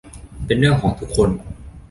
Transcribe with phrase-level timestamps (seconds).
[0.45, 1.29] เป็นเรื่องของทุกคน